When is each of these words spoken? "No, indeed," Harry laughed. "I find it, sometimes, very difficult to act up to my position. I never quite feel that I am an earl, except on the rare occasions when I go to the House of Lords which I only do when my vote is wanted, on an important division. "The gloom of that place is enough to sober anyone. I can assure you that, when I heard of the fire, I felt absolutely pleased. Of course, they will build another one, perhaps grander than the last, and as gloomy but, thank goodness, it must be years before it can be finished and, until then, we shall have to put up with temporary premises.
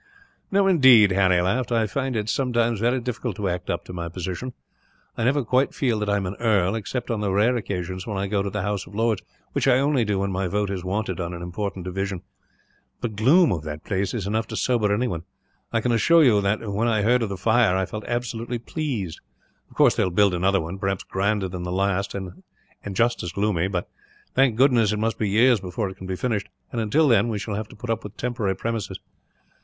"No, 0.49 0.65
indeed," 0.65 1.11
Harry 1.11 1.39
laughed. 1.41 1.71
"I 1.71 1.85
find 1.85 2.15
it, 2.15 2.27
sometimes, 2.27 2.79
very 2.79 2.99
difficult 2.99 3.35
to 3.35 3.47
act 3.47 3.69
up 3.69 3.85
to 3.85 3.93
my 3.93 4.09
position. 4.09 4.53
I 5.15 5.23
never 5.23 5.43
quite 5.45 5.75
feel 5.75 5.99
that 5.99 6.09
I 6.09 6.15
am 6.17 6.25
an 6.25 6.33
earl, 6.39 6.73
except 6.73 7.11
on 7.11 7.19
the 7.21 7.31
rare 7.31 7.55
occasions 7.55 8.07
when 8.07 8.17
I 8.17 8.25
go 8.25 8.41
to 8.41 8.49
the 8.49 8.63
House 8.63 8.87
of 8.87 8.95
Lords 8.95 9.21
which 9.51 9.67
I 9.67 9.77
only 9.77 10.03
do 10.03 10.17
when 10.17 10.31
my 10.31 10.47
vote 10.47 10.71
is 10.71 10.83
wanted, 10.83 11.19
on 11.19 11.35
an 11.35 11.43
important 11.43 11.85
division. 11.85 12.23
"The 13.01 13.09
gloom 13.09 13.51
of 13.51 13.61
that 13.61 13.83
place 13.83 14.15
is 14.15 14.25
enough 14.25 14.47
to 14.47 14.55
sober 14.55 14.91
anyone. 14.91 15.21
I 15.71 15.81
can 15.81 15.91
assure 15.91 16.23
you 16.23 16.41
that, 16.41 16.67
when 16.73 16.87
I 16.87 17.03
heard 17.03 17.21
of 17.21 17.29
the 17.29 17.37
fire, 17.37 17.75
I 17.75 17.85
felt 17.85 18.03
absolutely 18.07 18.57
pleased. 18.57 19.21
Of 19.69 19.75
course, 19.77 19.95
they 19.95 20.03
will 20.03 20.09
build 20.09 20.33
another 20.33 20.59
one, 20.59 20.79
perhaps 20.79 21.03
grander 21.03 21.47
than 21.47 21.61
the 21.61 21.71
last, 21.71 22.15
and 22.15 22.41
as 22.83 23.31
gloomy 23.35 23.67
but, 23.67 23.87
thank 24.33 24.55
goodness, 24.55 24.91
it 24.91 24.97
must 24.97 25.19
be 25.19 25.29
years 25.29 25.59
before 25.59 25.89
it 25.91 25.97
can 25.97 26.07
be 26.07 26.15
finished 26.15 26.49
and, 26.71 26.81
until 26.81 27.07
then, 27.07 27.27
we 27.29 27.37
shall 27.37 27.53
have 27.53 27.67
to 27.69 27.75
put 27.75 27.91
up 27.91 28.03
with 28.03 28.17
temporary 28.17 28.55
premises. 28.55 28.99